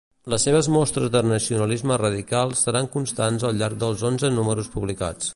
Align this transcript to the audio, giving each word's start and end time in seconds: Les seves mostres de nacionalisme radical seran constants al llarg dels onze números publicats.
Les 0.33 0.43
seves 0.47 0.67
mostres 0.75 1.09
de 1.15 1.19
nacionalisme 1.31 1.97
radical 2.03 2.55
seran 2.61 2.89
constants 2.95 3.45
al 3.51 3.61
llarg 3.61 3.81
dels 3.85 4.07
onze 4.13 4.33
números 4.39 4.73
publicats. 4.77 5.29